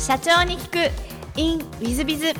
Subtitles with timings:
[0.00, 1.38] 社長に聞く。
[1.38, 2.32] In ウィズビズ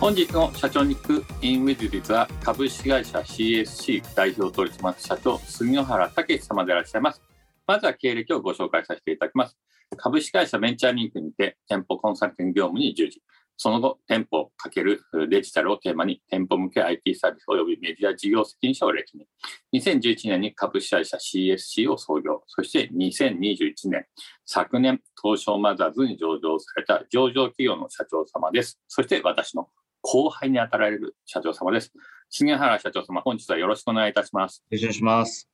[0.00, 1.24] 本日の社長に聞く。
[1.42, 7.22] In ウィズビズは株式会社 CSC 代表取締役社長杉野原武様でいらっしゃいます。
[7.68, 9.56] まずは経歴をご紹介させていただきます。
[9.96, 13.22] 株式会社ベンチャーリンクにて店舗コンサルティング業務に従事。
[13.56, 19.26] その後、店舗×デジタルをテーマに、店舗向け IT サービス及びメディア事業責任者を歴任。
[19.72, 22.42] 2011年に株式会社 CSC を創業。
[22.46, 24.06] そして2021年、
[24.44, 28.80] 昨年、東証マザーズに上場された上場企業の社長様です。
[28.88, 29.68] そして私の
[30.02, 31.92] 後輩に当たられる社長様です。
[32.30, 34.64] 杉原社長様、本日はよろしくお願いいたします。
[34.68, 35.48] よろしくお願いします。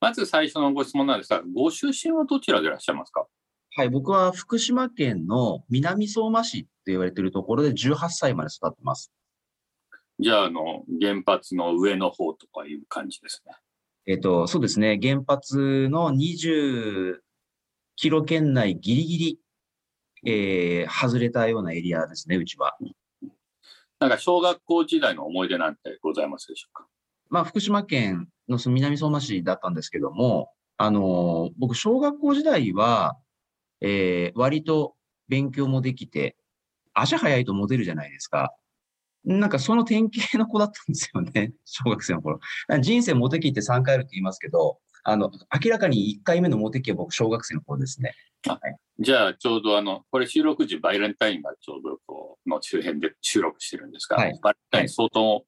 [0.00, 3.26] まず最初のご質問なんですが、ご出身はどちらでいらっしゃいますか？
[3.76, 9.12] はい、僕は福島県の南相馬市言われているところで18歳まで育ってます。
[10.20, 13.54] じゃあ、あの、原発の上の方とかいう感じですね。
[14.06, 14.98] えっ、と、そうですね。
[15.00, 17.18] 原発の20
[17.96, 19.40] キロ圏内ギリギリ、
[20.24, 22.76] えー、外れたようなエリアですね、うちは。
[24.00, 26.86] なんか小学校時代の思い出なんてございますでしょうか？
[27.30, 33.18] まあ、福島県の南相馬市だったんですけども、あの、僕、小学校時代は、
[33.80, 34.94] えー、割と
[35.28, 36.36] 勉強もできて、
[37.00, 38.52] 足早いとモテるじゃないですか。
[39.24, 41.52] なんかその典型の子だったんですよね。
[41.64, 42.40] 小学生の頃。
[42.80, 45.30] 人生モテ期って3回あるって言いますけど、あの、
[45.64, 48.14] 明らかに1回目のモテ期は僕小学生の頃ですね。
[48.46, 55.44] はい、じゃあちょうどあの、これ収録時バイレンタインがちょうどこうの周辺で収録してるんですが、はい、バイレンタイン相当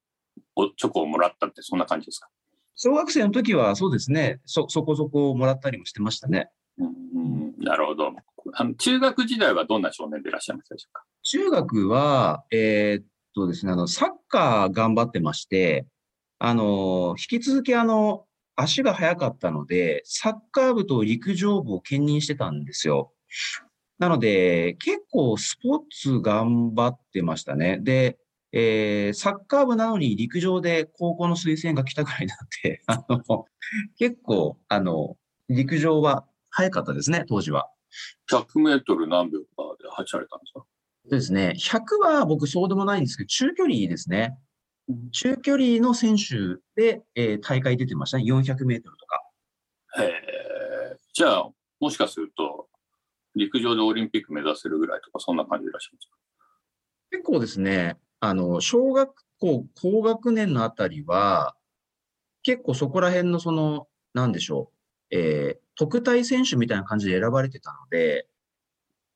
[0.56, 2.28] おチョコをもらったってそんな感じですか
[2.74, 6.50] 小学生の時はそうですね、そ、そこそこもらったりもしてましたね。
[6.80, 8.12] うんなるほど。
[8.54, 11.04] あの中学時代はどんな少年でいらっしゃいましたでしょうか？
[11.22, 15.86] 中学は、えー、っとですね、あの、サッカー頑張ってまして、
[16.38, 18.24] あの、引き続きあの、
[18.56, 23.12] 足が速かったので、サッカー部と陸上部を兼任してたんですよ。
[23.98, 27.78] なので、結構スポーツ頑張ってましたね。
[27.82, 28.18] で、
[28.52, 33.44] えー、サッカー部なのに陸上で高校の推薦が来たぐらいになって、あの、
[33.98, 35.16] 結構、あの、
[35.48, 37.68] 陸上は早かったですね、当時は。
[38.30, 39.46] 100メートル何秒か
[39.82, 40.60] で走られたんですか？
[41.04, 41.54] そうですね。
[41.56, 44.36] 100は僕そうでもないんですけど、中距離ですね。
[45.12, 48.24] 中距離の選手で、えー、大会出てましたね。
[48.24, 49.22] 400メートルとか。
[50.02, 50.96] へえ。
[51.12, 51.50] じゃあ、
[51.80, 52.68] もしかすると、
[53.36, 56.16] 陸上でオリンピック目指せるぐらいとか、そんな感じでいらっしゃいますか？
[57.12, 61.56] 結構ですね、あの、小学校高学年のあたりは、
[62.42, 64.72] 結構そこら辺のその、なんでしょ
[65.10, 65.16] う。
[65.16, 68.26] えー、特待選手みたいな感じで選ばれてたので、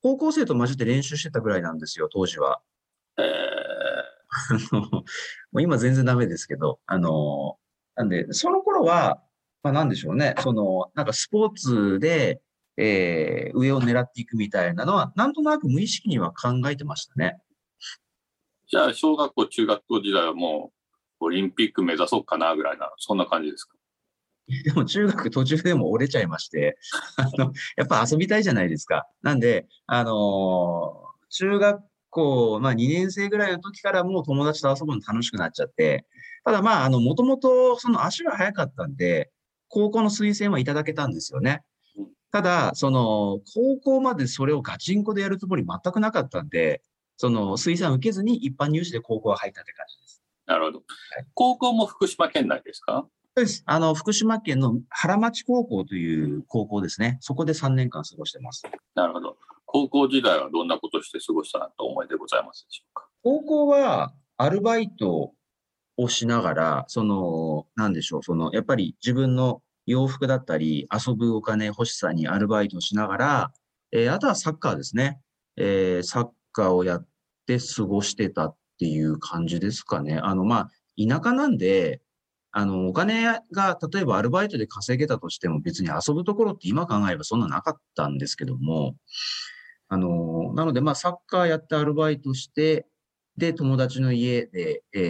[0.02, 2.62] 高校生と混じって練習してたぐらいなんですよ、当時は。
[3.18, 5.04] えー、も
[5.52, 7.58] う今全然ダメですけど、あの、
[7.96, 9.22] なんで、その頃は、
[9.62, 12.40] まあなんでしょうね、その、なんかスポーツで、
[12.78, 17.36] えー、上を狙っていくみたいなのは、なんとなく無意識には考えてましたね。
[18.68, 20.72] じゃあ、小学校、中学校時代はも
[21.20, 23.76] う、オリンピック目指そうかなぐらいな、そんな感じですか？
[24.64, 26.78] でも中学途中でも折れちゃいまして、
[27.16, 29.06] あの、やっぱ遊びたいじゃないですか。
[29.22, 36.06] なんで、あのー、中学校、まあ2年生ぐらいの時からもう友達と遊ぶの楽しくなっちゃって、
[36.44, 39.30] ただまあ、あの、もともとその足が速かったんで、
[39.68, 41.62] 高校の推薦はいただけたんですよね。
[42.30, 46.82] ただ、その、高校までそれをガチンコでやるつもり全くなかったんで、
[47.16, 50.22] その推薦を受けずに一般入試で高校は入ったって感じです。
[50.46, 50.78] なるほど。
[50.78, 50.84] は
[51.22, 53.06] い、高校も福島県内ですか？
[53.36, 53.64] そうです。
[53.66, 57.18] あの、福島県の原町高校という高校ですね。
[57.20, 58.62] そこで3年間過ごしてます。
[58.94, 59.36] なるほど。
[59.66, 63.08] 高校時代はどんなことして過ごしたなと思いでございますでしょうか？
[63.24, 65.32] 高校はアルバイト
[65.96, 73.52] をしながら、その、なんでしょう、その、やっぱり自分の洋服だったり、遊ぶお金欲しさにアルバイトをしながら、
[73.90, 75.18] えー、あとはサッカーですね。
[75.56, 77.06] えー、サッカーをやっ
[77.48, 80.20] て過ごしてたっていう感じですかね。
[80.22, 82.00] あの、まあ、田舎なんで、
[82.56, 88.94] あの、お金が、例えばアルバイトで稼げたとしても別に遊ぶところって今考えればそんななかったんですけども、
[89.88, 92.86] あの、なので、まあ、サッカーやってアルバイトして、
[93.36, 95.00] で、友達の家で、え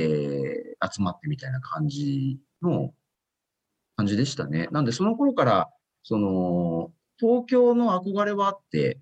[0.81, 2.95] ー、集まってみたいな感じの、
[3.97, 4.69] 感じでしたね。
[4.73, 5.69] なんで、その頃から、
[6.03, 9.01] その、東京の憧れはあって、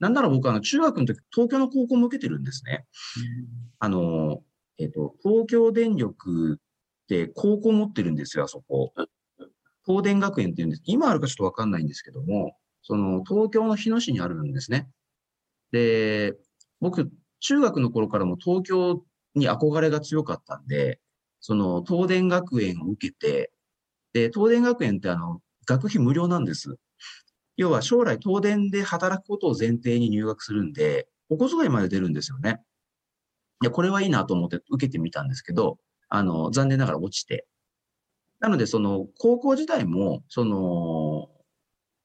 [0.00, 2.84] なんなら僕、あの、中学の時、東京の高校も受けてるんですね。
[3.78, 4.42] あの、
[4.76, 6.60] えっ、ー、と、東京電力
[7.06, 8.92] って高校持ってるんですよ、あそこ。
[9.86, 10.82] 東電学園っていうんです。
[10.84, 14.88] 今あるかちょっとわかんないんですけども、その東京の日野市にあるんですね。
[15.70, 16.34] で、
[16.80, 17.10] 僕、
[17.40, 19.04] 中学の頃からも東京
[19.36, 21.00] に憧れが強かったんで、
[21.40, 23.52] その東電学園を受けて、
[24.12, 26.76] で、東電学園ってあの、学費無料なんです。
[27.56, 32.60] 要は将来東電で働くことを前提に入学するんで、お小遣いまで出るんですよね。
[33.62, 37.46] いや、これはいいなと思って受けてみたんですけど、あの、残念ながら落ちて。
[38.40, 41.28] なので、その、高校時代も、その、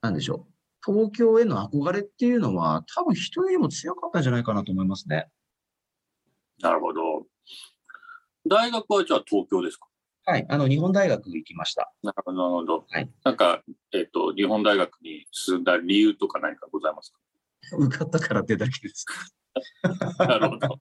[0.01, 0.53] なんでしょう。
[0.94, 5.27] 東京への憧れっていうのは、多分人よりも強かったんじゃないかなと思いますね。
[6.62, 7.25] なるほど。
[8.48, 9.88] 大学はじゃあ東京ですか？
[10.25, 10.45] はい。
[10.50, 11.92] あの、日本大学行きました。
[12.04, 12.86] なるほど。
[12.89, 13.63] はいなんか、
[13.94, 17.13] えっ、と、日本大学に進んだ理由とか何かございます
[17.77, 19.06] 受かったからってだけです。
[19.06, 19.13] か
[20.25, 20.80] なるほど。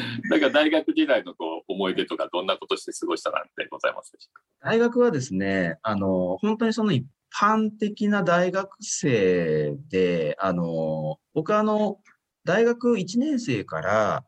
[0.30, 11.98] なんか大学時代のこう思い出とかどんなことして過ごしたなんてございますでしょう大学はですね、あの、本当にその一般的な大学生で、あの、僕はあの、
[12.44, 14.24] 大学1年生から、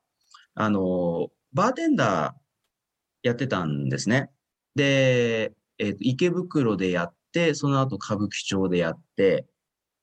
[0.54, 4.30] あの、バーテンダーやってたんですね。
[4.74, 9.46] で、えっと、池袋でやって、その後歌舞伎町でやって、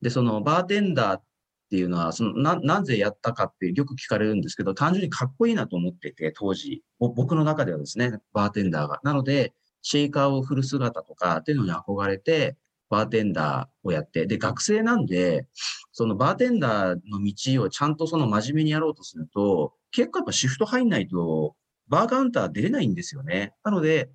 [0.01, 1.23] で、そのバーテンダーっ
[1.69, 8.99] っていうのは、そのな、なぜやったかってよく聞かれるんですけど、単純にかっこいいなと思ってて、当時、僕の中ではですね、バーテンダーが。
[9.03, 12.57] なので、シェイカーを振る姿とかっていうのに憧れて、
[12.89, 15.45] バーテンダーをやって、で、学生なんで、
[15.91, 21.55] そのバーテンダーの道をちゃんとその真面目にやろうとすると、結構やっぱシフト入んないと、
[21.87, 23.53] バーカウンター出れないんですよね。
[23.63, 24.09] なので、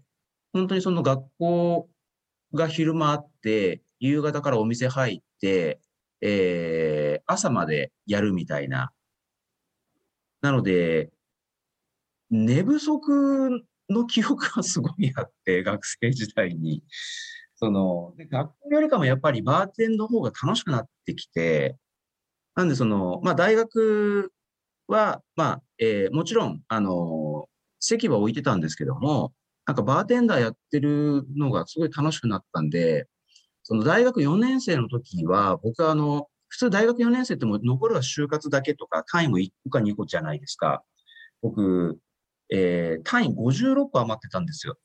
[0.52, 1.88] 本当にその学校
[2.52, 5.80] が昼間あって、夕方からお店入って、
[6.20, 8.92] えー、朝までやるみたいな。
[10.42, 11.10] なので、
[12.30, 16.82] 寝不足の記憶がすごいあって、 学生時代に。
[17.56, 21.78] その、で学校よりかもやっぱりバーテンの方が楽しくなってきて、
[22.56, 24.32] なんでその、まあ大学
[24.88, 27.48] は、まあ、えーもちろん、あの、
[27.80, 29.34] 席は置いてたんですけども、
[29.66, 33.08] なんかバーテンダーやってるのがすごい楽しくなったんで、
[33.62, 40.84] その大学4年生の時は、僕はあの、普通大学4年生っても残るは就活だけとか、単位も1個か2個じゃないですか。
[41.42, 41.98] 僕、
[42.48, 44.76] えー単位56個余ってたんですよ。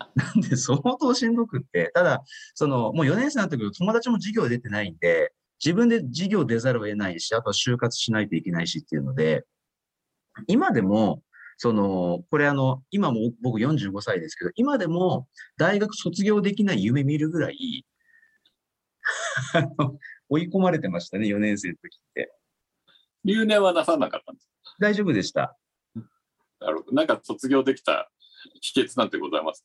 [0.16, 2.24] なんで相当しんどくって、ただ、
[2.54, 9.44] その、もう4年生になってくると友達も授業出てないんで、自分で授業出ざるを得ないし、あとは就活しないといけないしっていうので、
[10.46, 11.22] 今でも、
[11.58, 17.84] その、これあの、今も僕45歳ですけど、今でも大学卒業できない夢見るぐらい、
[19.52, 19.98] あの
[20.28, 22.32] 追い込まれてましたね、4年生の時って。
[23.24, 24.48] 留年はなさなかったんです
[24.80, 25.56] 大丈夫でした。
[26.60, 26.92] なるほど。
[26.92, 28.10] なんか卒業できた
[28.60, 29.64] 秘訣なんてございます？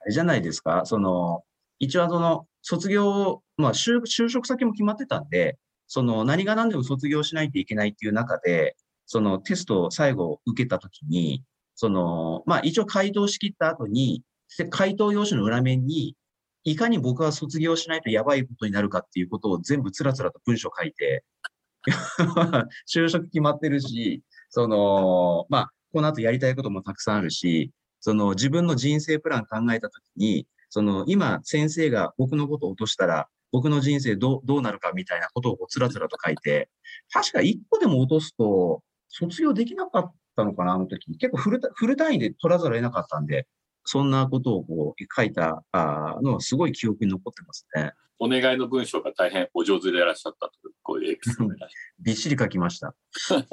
[0.00, 1.42] あれじゃないですか、その、
[1.78, 14.22] 一応その、卒業、まあ就、就職先も決まってたんで、その、何が何でも卒業しないといけないっていう中で、そのテストを最後受けたときに、その、まあ一応回答しきった後に、
[14.58, 16.14] で回答用紙の裏面に、
[16.70, 21.24] いかに僕は卒業しないとやばいことになるかっていうことを全部つらつらと文章書いて、
[22.92, 36.68] 就職決まってるし、その、まあ、この後やりたいこともたくさんあるし、その自分の人生プラン考えたときに、その今先生が僕のことを落としたら、僕の人生どうどうなるかみたいなことをこうつらつらと書いて、
[37.12, 41.16] 確か一個でも落とすと卒業できなかったのかな、あの時。
[41.16, 43.46] 結構フルフル単位で取らざるを得なかったんで、
[43.90, 47.92] そんなことをこう書いたあーのはすごい記憶に残ってますね。
[48.18, 51.54] お願いの文章が大変お上手でいらっしゃったという、こういうエピソード
[52.00, 52.94] びっしり書きました。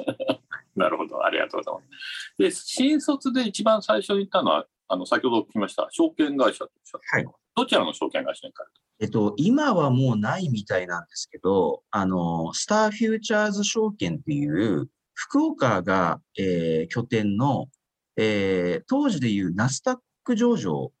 [0.76, 1.24] なるほど。
[1.24, 2.34] ありがとうございます。
[2.36, 7.16] で、新卒で一番最初に行ったのは、あの、先ほど聞きました、証券会社とおっしゃった。
[7.16, 7.26] はい。
[7.54, 8.80] どちらの証券会社に行かれた？
[8.98, 17.68] えっと、今はもうないみたいなんですけど、あの、スターフューチャーズ証券っていう、福岡が、えー拠点の、
[18.16, 20.92] えー当時でいうナスダック上場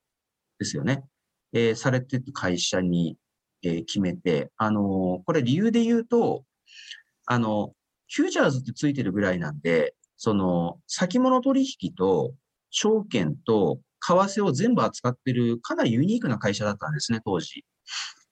[0.58, 1.04] ですよね。
[1.52, 3.16] えーされてる会社に、
[3.62, 6.44] えー決めて、あのこれ理由で言うと、
[7.26, 7.72] あの、
[8.12, 12.34] フューチャーズってついてるぐらいなんで、その、先物取引と
[12.70, 17.64] 証券と為替を全部扱ってるかなりユニークな会社だったんですね、当時。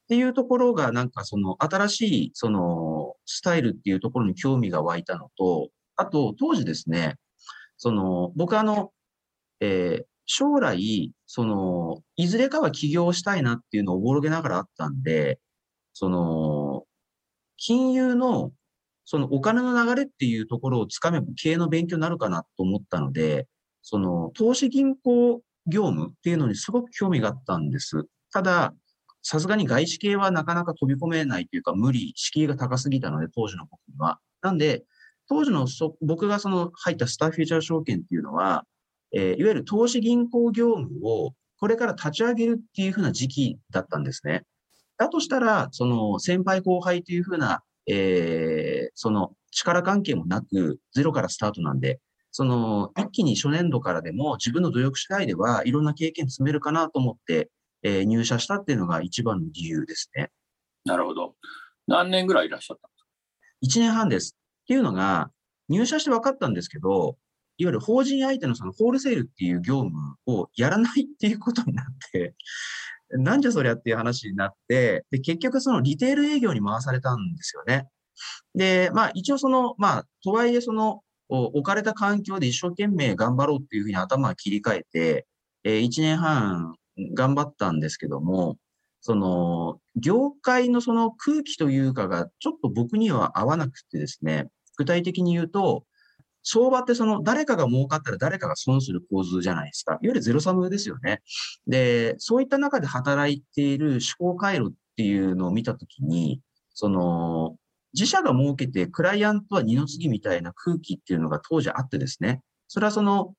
[0.04, 7.16] っていうところが、なんかその新しい、その、スタイルっていうところに興味が湧いたのと、あと、当時ですね、
[7.78, 8.92] その、僕あの、
[9.60, 15.38] えー将来、その、いずれかは起業したいなっていうのをおぼろげながらあったんで、
[15.92, 16.84] その、
[17.56, 18.52] 金融の、
[19.04, 23.48] そのお金の流れっていうところをつかめば経営の勉強になるかなと思ったので、
[23.82, 28.06] その、投資銀行業務っていうのにすごく興味があったんです。
[28.32, 28.74] ただ、
[29.22, 34.18] さすがに外資系はなかなか飛び込めないというか無理、敷居が高すぎたので、当時の僕には。
[34.42, 34.84] なんで、
[35.28, 35.66] 当時の
[36.02, 38.64] 僕がその入ったスターフューチャー証券っていうのは、
[39.14, 44.44] えーいわゆる投資銀行業務をこれから立ち上げるっていうふうな時期だったんですね。
[44.98, 57.48] だとしたら、その先輩後輩というふうな、えー、その力関係もなく、ゼロからスタートなんで、その一気に初年度からでも自分の努力次第ではいろんな経験積めるかなと思って、
[57.84, 60.30] えー、入社したっていうのが一番の理由ですね。
[60.84, 61.34] なるほど。
[61.86, 64.36] 何年ぐらいいらっしゃったんですか ?1 年半です。
[64.62, 65.30] っていうのが、
[65.68, 67.16] 入社して分かったんですけど、
[67.56, 72.34] いわゆる法人相手のそのホールセールっていう業務をやらないっていうことになって、
[73.10, 77.88] なんじゃそりゃっていう話になって、で、結局そのリテール営業に回されたんですよね。
[78.54, 85.26] で、まあ一応その、まあ、とはいえその、置かれた環境で一生懸命頑張ろうっていうふうに頭を切り替えて、
[85.64, 86.76] えー、1年半
[87.14, 88.58] 頑張ったんですけども、
[89.00, 95.84] その、業界のその空気というかがちょっと僕には合わなくてですね、具体的に言うと、
[96.44, 99.92] 相場ってその誰かが儲かったら誰かが損する構図じゃないですか。
[99.92, 101.22] いわゆるゼロサムですよね。
[101.66, 106.40] で、そういった中で働いている思考回路っていうのを見たときに、
[106.74, 107.56] その、
[107.94, 113.34] 自社が設けてクライアントは二の次みたいな空気っていうのが当時あってですね、それはその、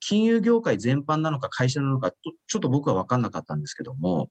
[0.00, 4.30] 金融業界全般なのか会社なのか、ちょっと僕は分かんなかったんですけども、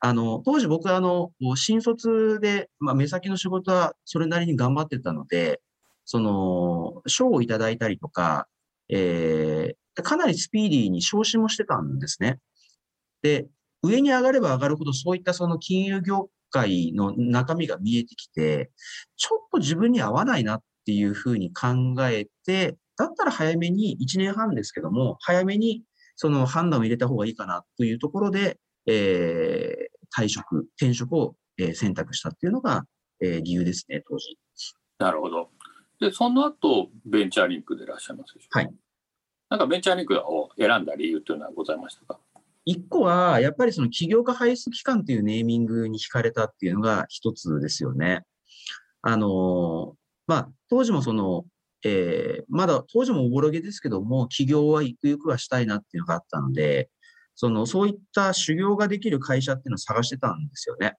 [0.00, 5.60] あの、当時僕はあの、新卒で、まあ、目先の仕事はそれなりに頑張ってたので、
[6.04, 8.46] その、賞をいただいたりとか、
[8.88, 12.38] えー、かなりスピーディーに昇進もしてたんですね。
[13.22, 13.46] で、
[13.82, 18.70] 上に上がれば上がるほどそういったその金融業界の中身が見えてきて、
[19.16, 25.82] ちょっと自分に合わないなっていうふうに考えて、だったら早めに、1年半ですけども、早めに
[26.16, 31.34] その判断を入れた方がいいかなというところで、えー、退職、転職を、
[31.74, 32.84] 選択したっていうのが、
[33.20, 34.38] えー、理由ですね、当時。
[34.98, 35.50] なるほど。
[36.00, 38.60] で、その後、ベンチャーリンクでいらっしゃいますでしょうか？
[38.60, 38.74] はい。
[39.50, 42.18] なんかベンチャーリンクを選んだ理由というのはございましたか？
[42.64, 48.22] 一個は、やっぱりその起業家排出機関というネーミングに惹かれたっていうのが一つですよね。
[49.02, 49.94] あの、
[50.26, 51.44] まあ、当時もその、
[51.84, 56.90] えー、まだ当時もおぼろげですけども、起業はゆくゆくはしたいなっていうのがあったので、
[57.34, 60.94] その、そういった修行ができる会社っていうのを探してたんですよね。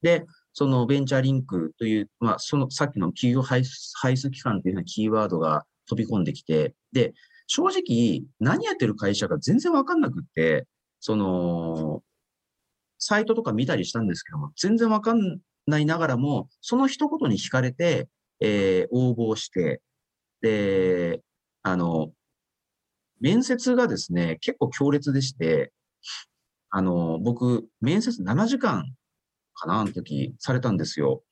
[0.00, 0.24] で、
[0.58, 7.12] そのベンチャーリンクという、まあ、そのさっきの企業排出機関というようなキーワードが飛び込んできて、で、
[7.46, 10.66] 正直何やってる会社か全然わかんなくって、
[10.98, 12.02] その、
[12.98, 18.08] サイトとか見たりしたんですけども、全然わかんないながらも、その一言に惹かれて、
[18.40, 19.82] えー、応募して、
[20.40, 21.20] で、
[21.64, 22.12] あの、
[23.20, 25.70] 面接がですね、結構強烈でして、
[26.70, 28.86] あの、僕、面接7時間
[29.56, 31.22] かな、あの時、されたんですよ。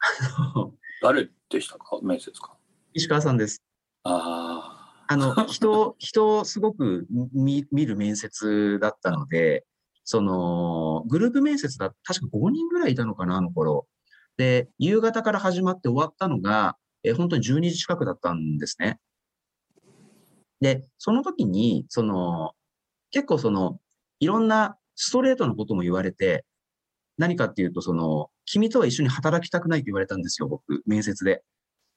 [1.02, 1.98] 誰でしたか？
[2.02, 2.56] 面接か
[2.92, 3.62] 石川さんです。
[4.02, 5.04] ああ。
[5.06, 9.64] あの、人、人をすごく見見る面接だったので、
[10.04, 13.86] その、グループ面接だ、確か5人ぐらいいたのかな、あの頃。
[14.36, 18.98] で、夕方から始まって終わったのが、え本当に12時近くだったんですね。
[20.60, 22.52] で、その時に、その、
[23.10, 23.80] 結構その、
[24.20, 26.44] いろんなストレートのことも言われて、
[27.18, 31.42] 何かっていうと、その、君とは一緒に働きたくないと言われたんですよ、僕、面接で。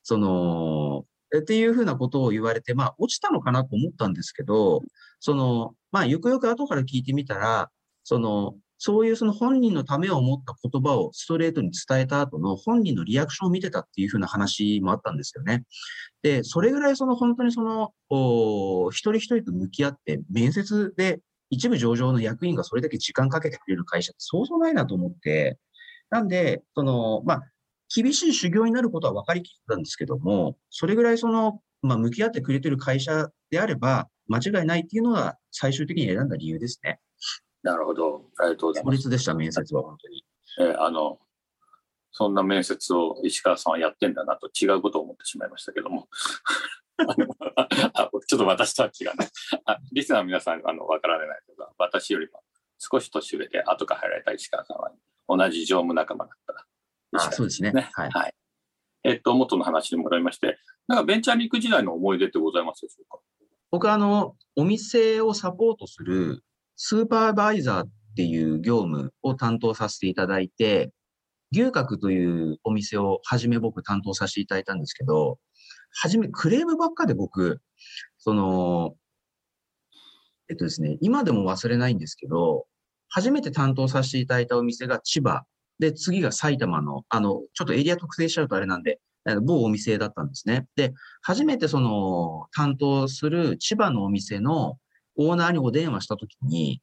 [0.03, 1.05] その、
[1.37, 4.81] っていうふうなことを言われて、まあ、落ちたのかなと思ったんですけど、
[5.19, 7.69] その、まあ、よくよく後から聞いてみたら、
[8.03, 15.63] その、そういうその本人のためを思った言葉をストレートに伝えた後の本人のリアクションを見てたっていうふうな話もあったんですよね。
[16.21, 25.57] で、それぐらいその本当にその、お一人一人と向き合って面接で一部上場の役員がそれだけ時間かけてくれる会社ってそうそうないなと思って、
[26.09, 27.41] なんで、その、まあ、
[27.93, 36.99] 厳しい修行になることは分かりきってたんですけども、それぐらいその、まあ、向き合ってくれてる会社であれば、間違いないっていうのが最終的に選んだ理由ですね。
[37.63, 38.25] なるほど。
[38.39, 39.03] ありがとうございます。
[39.03, 40.25] 法でした、面接は本当に。
[40.59, 41.19] えー、あの、
[42.11, 46.07] そんな面接を石川さんはやってんだなと違うことを思ってしまいましたけども。
[46.97, 49.27] あちょっと私とは違うね。
[49.65, 52.43] あリスナーの皆さん、あの、わからないけど、私よりも
[52.79, 54.91] 少し年上で後から入られた石川さんは
[55.27, 56.65] 同じ常務仲間だったら。
[57.25, 57.71] あそうですね。
[57.71, 58.09] はい。
[58.09, 58.33] はい。
[59.03, 63.19] えっと、元の話に戻りまして、なんかベンチャーリンク時代の思い出ってございますでしょうか？
[63.71, 66.43] 僕はあの、お店をサポートする
[66.75, 70.91] スーパーバイザーっていう業務を担当させていただいて、
[71.51, 75.37] 牛角というお店をはじめ僕担当させていただいたんですけど、
[75.91, 77.61] はじめクレームばっかで僕、
[78.17, 78.95] その、
[80.49, 82.65] えっとですね、今でも忘れないんですけど、
[83.09, 85.43] 初めて担当させていただいたお店が千葉、
[85.79, 88.99] で、次が埼玉の、あの、ちょっとエリア特定しちゃうとあれなんで、
[89.43, 90.67] 某お店だったんですね。
[90.75, 94.77] で、初めてその担当する千葉のお店の
[95.17, 96.81] オーナーにお電話したときに、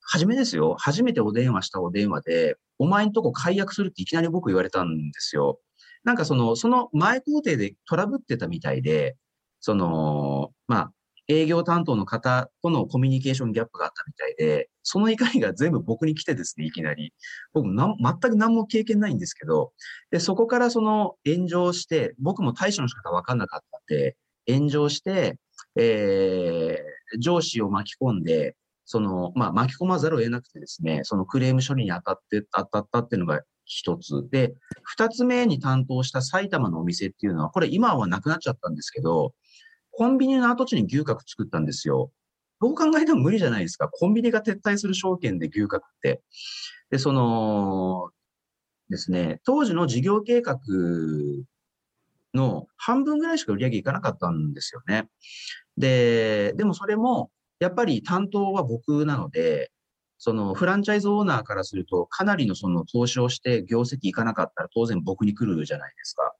[0.00, 0.74] 初めですよ。
[0.78, 5.60] 初めてお電話したお電話で、お前んとこ解約するっていきなり僕言われたんですよ。
[6.04, 9.16] なんかその、その前工程でトラブってたみたいで、
[9.60, 10.92] その、まあ、
[11.28, 17.14] 営業担当の方とのコミュニケーションギャップがあったみたいで、その怒りが全部僕に来てですね、いきなり。
[17.52, 17.86] 僕、全
[18.18, 19.72] く何も経験ないんですけど、
[20.10, 24.16] で、そこからその炎上して、僕も対処の仕方わかんなかったんで、
[24.48, 25.38] 炎上して、
[25.76, 33.42] えー、上司を巻き込んで、その、まあ、巻き込まざるを得なくてですね、そのクレーム処理に当たって、当たったっていうのが
[33.72, 34.28] 一つ。
[34.30, 39.34] で、二つ目に担当した埼玉のお店っていうのは、これ今はなくなっちゃったんですけど、
[39.90, 42.10] コンビニの跡地に牛角作ったんですよ。
[42.60, 43.88] どう考えても無理じゃないですか。
[43.88, 46.22] コンビニが撤退する証券で牛角って。
[46.90, 48.10] で、その、
[48.88, 50.58] ですね、当時の事業計画
[52.34, 55.08] の半分ぐらいしか売り上げいかなかったんですよね。
[55.76, 59.70] で、でもそれも、やっぱり担当は僕なので、
[60.24, 66.32] そのフランチャイズオーナーからすると、かなりのその投資をして業績いかなかったら当然僕に来るじゃないですか。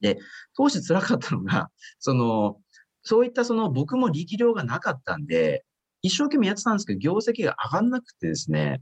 [0.00, 0.20] で、
[0.56, 2.60] 当時辛かったのが、その、
[3.02, 5.64] そういったその僕も力量がなかったんで、
[6.02, 8.80] 一生懸命やってたんですけど、業績が上がんなくてですね。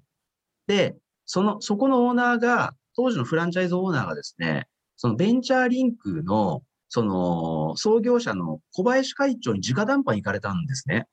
[0.67, 4.67] で、その、そこのオーナーが、当時のフランチャイズオーナーがですね、
[4.99, 11.07] そのベンチャーリンクの、その、創業者の小林会長に直談判行かれたんですね。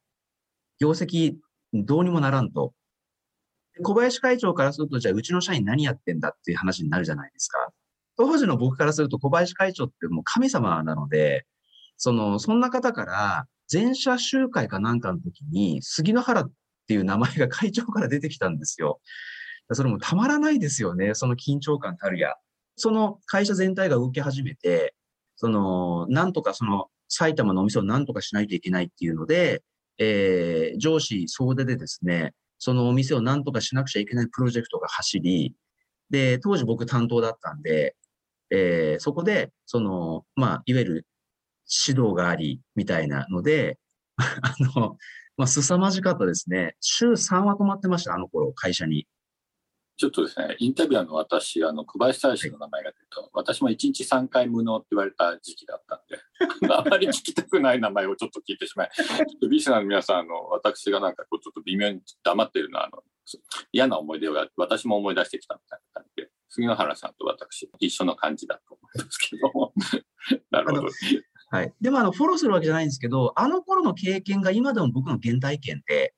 [0.82, 1.38] 業績
[1.74, 2.74] どうにもならんと。
[3.84, 7.70] 小林会長からすると、じゃあうちの社員何やってんだっていう話になるじゃないですか。
[8.18, 11.46] 当時の僕からすると小林会長ってもう神様なので、
[11.98, 16.52] その、そんな方から全社集会かなんかの時に杉野原っ
[16.88, 19.00] ていう名前が会長から出てきたんですよ。
[19.72, 21.14] それもたまらないですよね。
[21.14, 22.34] その緊張感たるや。
[22.76, 24.96] その会社全体が動き始めて、
[25.36, 29.64] その、なんとかその埼玉のお店をなんとかしないといけないっていうので、
[30.00, 35.56] えー、上司総出でですね、そのお店をなんとかしなくちゃいけないプロジェクトが走り、
[36.10, 37.96] で、当時僕担当だったんで、
[38.52, 41.08] えー、そこで、その、まあ、いわゆる
[41.88, 43.80] 指導があり、みたいなので、
[44.18, 44.98] あの、
[45.38, 46.76] まあ、凄まじかったですね。
[46.82, 49.08] 週3は止まってました、あの頃、会社に。
[50.00, 63.04] ちょっとですね、インタビュアーの私、あの小林大使の名前が出ると、私も1日3回無能って言われた時期だったんで、 あまり聞きたくない名前をちょっと聞いてしまい、ちょっとリスナーの皆さん、あの私がなんかこうちょっと微妙に黙っているのはあの、
[63.74, 69.74] 嫌な思い出を私も思い出してきたみたいな感じで、杉野原さんと私、一緒の感じだと思うんですけど。
[70.50, 70.88] なるほど。
[71.52, 71.74] はい。
[71.82, 76.14] でも、あの、フォローするわけじゃないんですけど、あの頃の経験が今でも僕の原体験で、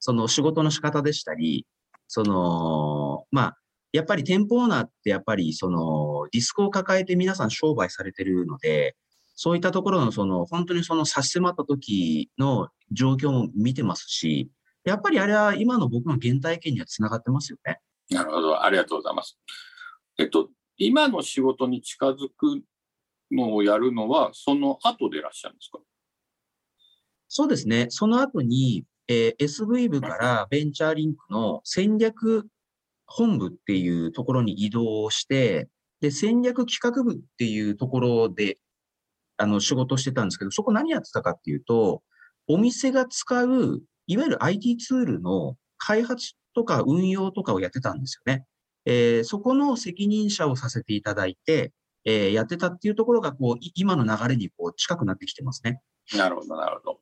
[0.00, 1.64] その仕事の仕方でしたり、
[2.08, 3.58] その、まあ、
[3.92, 8.96] やっぱり店舗オーナーってやっぱりそのリスクを抱えて皆さん商売されてるので、
[9.34, 14.50] そういったところのその本当にその差し迫った時の状況も見てますし、
[14.84, 17.78] やっぱりあれは今の僕の原体験にはつながってますよね。
[18.10, 19.38] なるほど、ありがとうございます。
[20.18, 22.62] えっと、今の仕事に近づく
[23.30, 25.78] のをやるのは、その後でいらっしゃるんですか？
[27.28, 27.86] そうですね。
[27.90, 32.46] その後に、えー、SV 部からベンチャーリンクの戦略
[33.06, 35.68] 本部っていうところに移動して、
[36.00, 38.58] で、戦略企画部っていうところで、
[39.38, 42.02] あの、仕事してたんですけど、そこ何やってたかっていうと、
[42.46, 48.44] お店が使う、いわゆる IT ツールの開発とか運用とかをやってたんですよね。
[48.84, 51.72] えー、そこの責任者をさせていただいて、
[52.04, 55.80] えー、やってたっていうところが、こう、今の流れにこう近くなってきてますね。
[56.16, 57.00] なるほど、なるほど。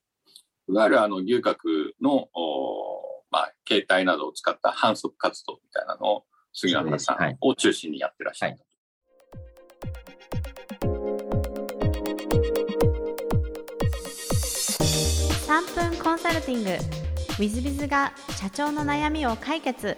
[0.69, 1.59] いわゆるあの、牛角
[2.03, 8.53] の、おまあ、携帯などを使った反則活動みたいなのを、杉原さんを中心にやってらっしゃる。
[8.53, 8.63] はい。
[15.47, 19.97] 3分コンサルティングウィズビズが社長の悩みを解決。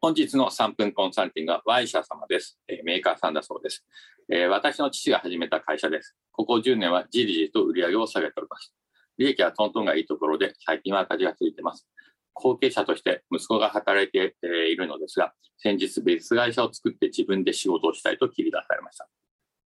[0.00, 3.84] 本日の3分コンサルティングは Y 社様です、えー、メーカーさんだそうです、
[4.30, 6.16] えー、私の父が始めた会社です。
[6.30, 8.72] ここ10年はじりじりと売り上げを下げております
[9.18, 11.86] 利益はトントンがいいところで最近は赤字がついています
[12.32, 14.34] 後継者として息子が働いて
[14.70, 19.08] いるのですが先日別会社を作って自分で仕事をしたいと切り出されました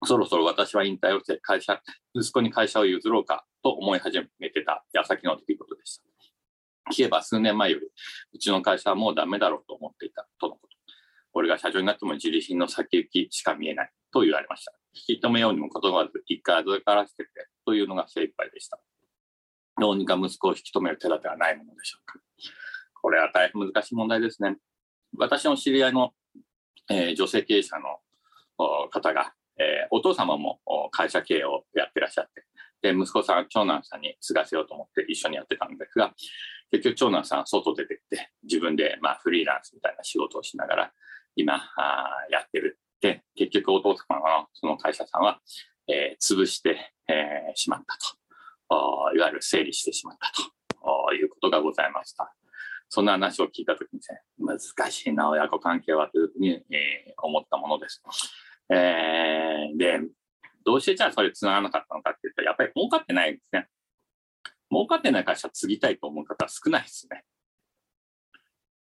[0.05, 1.81] そろそろ私は引退をして会社、
[2.13, 6.03] 息子に会社を譲ろうかと思い始めてた矢先の出来事でした。
[6.91, 7.87] 聞けば数年前より、
[8.33, 10.67] うちの会社はもうダメだろうと思っていたとのこと。
[11.33, 14.73] 俺が社長になっても自利品の先行きしか見えないと言われました。
[14.93, 18.79] 引き止めようにも言葉ず一回預からせてくれというのが精一杯でした。
[19.79, 22.19] どうにか息子を引き止める手立てはないものでしょうか。
[23.01, 24.57] これは大変難しい問題ですね。
[25.17, 26.13] 私の知り合いの、
[26.89, 27.99] えー、女性経営者の
[28.89, 30.59] 方が、えー、お父様も
[30.91, 32.45] 会社経営をやってらっしゃって、
[32.81, 36.13] で、息子さん、長男さんに継がせようと思って一緒にやってたんですが、
[36.73, 40.91] 結局長男さん外出てって自分でまあフリーランスみたいな仕事をしながら
[41.35, 45.39] 今あやってるで結局お父様のその会社さんは、
[45.87, 48.17] えー、潰して、えー、しまったと
[49.15, 50.31] いわゆる整理してしまった
[50.81, 52.33] ということがございました
[52.89, 54.19] そんな話を聞いたときにですね
[54.77, 58.01] 難しいな親子関係はというふうに、えー、思ったものです、
[58.69, 59.99] えー、で
[60.65, 63.67] どうしてじゃあそれ繋がらなかったのかっていうとやっぱり儲かってないんですね
[64.73, 67.23] 儲かってない会社継ぎたいと思う方は少ないですね。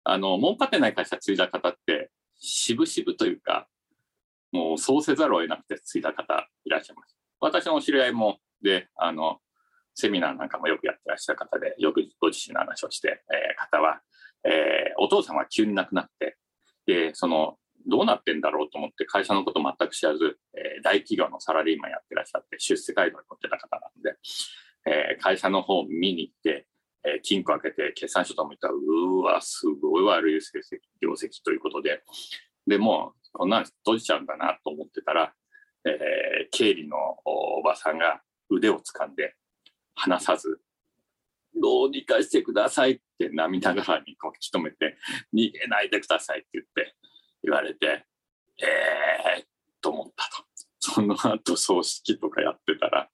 [0.04, 3.67] あの、儲かってない会社継いだ方って、渋々というか、
[4.52, 7.17] もうそうせざるを得なくて継いだ方いらっしゃいます。
[7.39, 9.39] 私のお知り合いも、で、あの、
[10.00, 14.02] セミナーなんかもよくやってらっしゃる方で、よくご自身の話をして、えー、方は、
[14.46, 16.38] えー、お父さんは急に亡くなって、
[16.86, 17.58] で、その、
[17.88, 24.16] どうなってんだろうと思って会社のこと全く知らず、えー、大企業のサラリーマンやってらっしゃって出世街道に乗ってた方なんで、
[24.86, 26.68] えー、会社の方見に行って、
[27.06, 32.04] えー、金庫開けて決算書とも言ったら、うわ、すごい悪い成績、業績ということで、
[32.68, 35.34] でもこんなん閉じちゃうんだなと思ってたら、
[35.86, 39.36] えー、経理のおばさんが腕を掴んで
[40.00, 40.60] 離さず、
[41.60, 44.98] どうにかしてくださいって涙ながらにこう引き止めて、
[45.34, 46.96] 逃げないでくださいって言って
[47.44, 48.06] 言われて、
[48.62, 49.44] えー、
[49.82, 50.50] と思ったと。
[50.80, 53.10] その後葬式とかやってたら、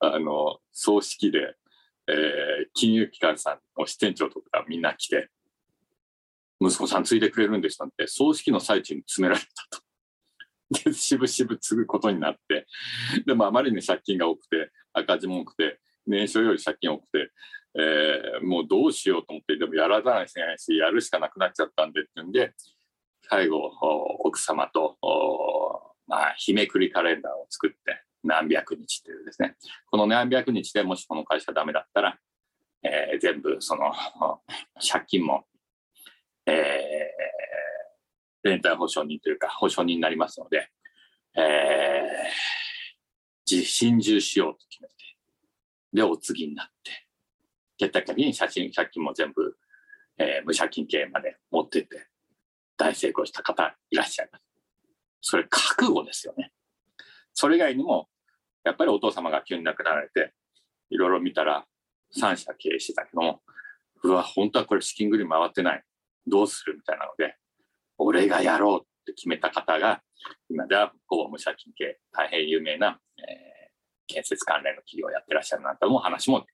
[0.00, 1.54] あの、葬式で、
[2.08, 2.14] えー、
[2.74, 5.28] 金融機関さんの支店長とかみんな来て、
[6.60, 9.87] 息子さん継いでくれるんですなんて、葬式の最中に詰められたと。
[10.70, 12.66] で、 しぶしぶ継ぐことになって、
[13.26, 17.32] でもあまりに借金が多くて、赤字も多くて、年収より借金多くて、
[17.74, 22.54] えー、もうどうしようと思って、でもやらざないといけないし、やるしかなくなっちゃったんでってんで、
[23.22, 23.58] 最後、
[24.20, 24.96] 奥様と、
[26.06, 29.56] まあ、日めくりカレンダーを作って、何百日というですね、
[29.90, 32.18] この何百日でもしこの会社ダメだったら、
[32.82, 33.92] えー、全部その
[34.80, 35.46] 借金も、
[36.46, 37.07] えー、
[38.42, 40.70] 連帯保証人というか保証人になりますので、
[41.36, 44.94] えー、心中しようと決めて、
[45.92, 47.06] で、お次になって、
[47.78, 49.56] 結果的に写真、借金も全部、
[50.18, 52.08] えー、無借金経営まで持ってって、
[52.76, 54.44] 大成功した方いらっしゃいます。
[55.20, 56.52] それ覚悟ですよね。
[57.34, 58.08] それ以外にも、
[58.64, 60.34] やっぱりお父様が急に亡くなられて、
[60.90, 61.64] いろいろ見たら、
[62.16, 63.42] 3社経営してたけども、
[64.02, 65.82] うわ、本当はこれ資金繰り回ってない。
[66.26, 67.36] どうするみたいなので、
[67.98, 70.02] 俺がやろうって決めた方が、
[70.48, 76.46] 今ではほぼ無借金系、大変有名な、えー、建設関連の企業をやってらっしゃるなんても話も、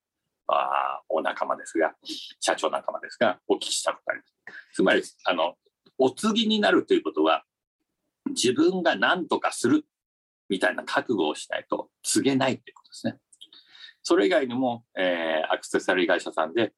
[0.47, 1.95] あお仲間ですが、
[2.41, 4.35] 社長仲間ですが、お聞きしたことあります。
[4.75, 5.55] つまり、あの、
[5.99, 7.45] お次になるということは、
[8.31, 9.85] 自分が何とかする
[10.49, 13.19] みたいな覚悟をしないと告げないってことですね。
[14.03, 16.73] それ以外にも、えー、アクセサリー会社さんで、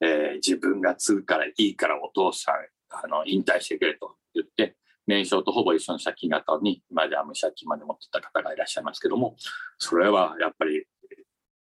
[0.00, 2.54] えー、自分が継ぐからいいからお父さん、
[2.92, 4.76] あの、引退してくれと言って、
[5.06, 9.36] 年商とほぼ一緒の借金があったのに、今では無借金まで持ってた方がいらっしゃいますけども、
[9.78, 10.84] それはやっぱり、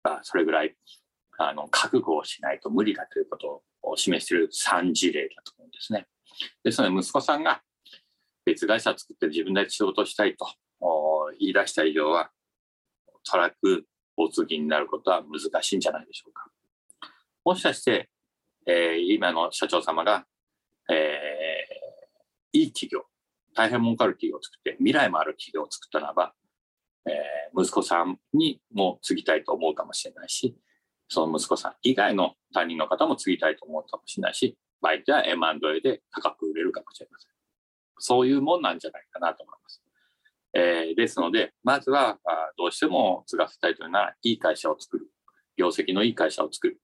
[0.03, 0.77] あそれぐらい、
[1.39, 6.07] あの、覚悟をしないと無理だということを示している3事例だと思うんですね。
[6.63, 7.63] ですので、息子さんが
[8.45, 10.47] 別会社を作って自分で仕事したいと
[11.39, 12.31] 言い出した以上は、
[13.07, 13.85] おそらく
[14.17, 16.47] お次になることは難しいんじゃないでしょうか。
[17.45, 18.11] もしかして、
[18.67, 20.27] えー、今の社長様が、
[20.91, 23.05] えー、いい企業、
[23.55, 26.35] 大変儲かる企業を作って、未来もある企業を作ったならば、
[27.07, 30.57] えー、息子さんにも継ぎたいと思うかもしれないし、
[31.09, 37.31] その息子さん以外の他人の方も継ぎたいと思うかもしれないし、場合には M&A で高く売れるかもしれません。
[37.99, 39.83] そういうもんなんじゃないかなと思います。
[40.53, 45.11] えー、ですので、まずはあどうしても継がせたいというのは、いい会社を作る。
[45.57, 46.81] 業績のいい会社を作る。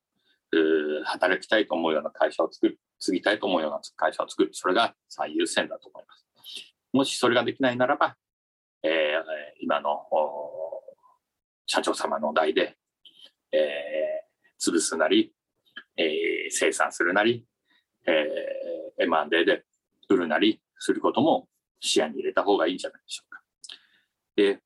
[1.04, 2.78] 働きたいと思うような会社を作る。
[2.98, 4.50] 継ぎたいと思うような会社を作る。
[4.52, 6.26] それが最優先だと思います。
[6.92, 8.16] もしそれができないならば、
[8.82, 8.90] えー、
[9.60, 10.06] 今の
[11.66, 12.76] 社長様の代で、
[13.52, 15.32] えー、潰すなり、
[15.96, 16.06] えー、
[16.50, 17.44] 生産するなり、
[18.06, 19.64] えー、M&A で
[20.08, 21.48] 売るなりすることも
[21.80, 23.40] 視野に入れた方がいいんじゃないでしょうか。
[24.36, 24.60] で、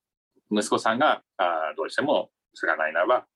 [0.50, 3.26] 息子さんがあどうしても継がないならば、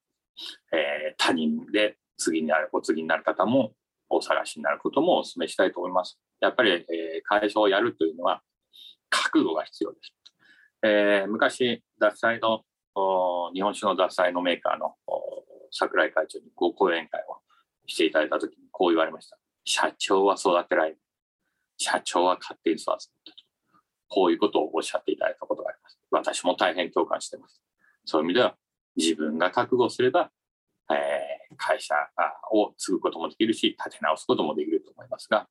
[0.73, 3.73] えー、他人で次になる、お次になる方も
[4.09, 6.19] お探しになることもお勧めしたいと思います。
[6.41, 6.85] やっぱり、えー、
[7.25, 8.43] 会社をやるというのは
[9.11, 10.15] 覚悟が必要です。
[10.83, 12.63] えー、昔、脱菜の、
[13.55, 14.95] 日本酒の脱菜のメーカーの
[15.71, 17.39] 桜井会長にご講演会を
[17.87, 19.39] していただいたときにこう言われました。
[19.65, 20.99] 社長は育てられる。
[21.79, 23.11] 社長は勝手に育つ。
[24.09, 25.99] こういうことをおっしゃっていただいたことがあります。
[26.11, 27.61] 私も大変共感しています。
[28.05, 28.57] そういう意味では、
[28.97, 30.31] 自分が覚悟すれば、
[30.91, 31.95] えー、会社
[32.53, 35.49] を継ぐこともできるし、立て直すこともできると思いますが、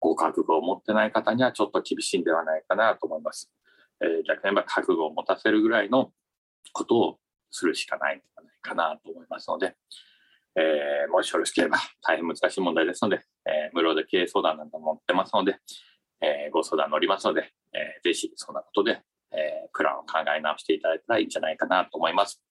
[0.00, 3.50] ご覚悟を持ってない方にはちょっと厳しいんではないかなと思います。
[4.00, 6.12] えー、逆に言えば覚悟を持たせるぐらいの
[6.72, 7.18] ことを
[7.50, 9.74] するしかないんじゃないかなと思いますので、
[10.54, 15.58] えー、もしよろしければ大変難しい問題ですので、えー、無料で経営相談なども持ってますので、
[16.20, 19.02] えー、ご相談乗りますので、えー、ぜひそんなことで、
[19.32, 22.42] えー、プランを考え直していただいたらいいんじゃないかなと思います。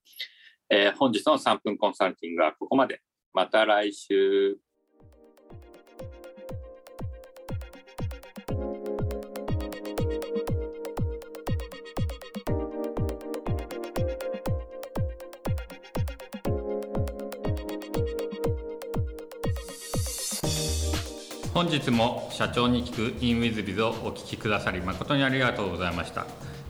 [0.70, 3.02] えー、本日の3分コンサルティングはここまで。
[3.34, 4.58] また来週。
[21.54, 26.26] 本日も社長に聞く InWithBiz をお聞きくださり誠にありがとうございました。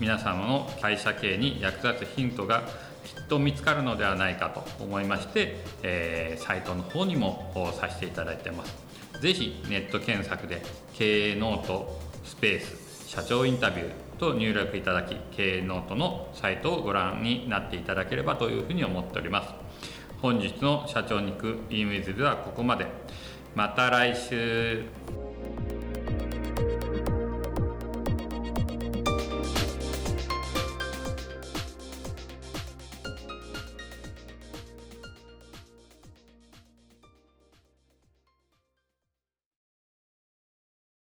[0.00, 2.62] 皆様の会社経営に役立つヒントが
[3.04, 8.74] きっと見つかるのではないかと思いまして、えー、サイトの方にもさせていただいてます。
[9.20, 10.62] ぜひネット検索で
[10.94, 19.54] 経営ノートスペース社長インタビューと入力いただき経営ノートのサイトをご覧になっていただければというふうに思っております。
[20.20, 22.86] 本日の社長に行く e メールではここまで。
[23.54, 25.23] また来週。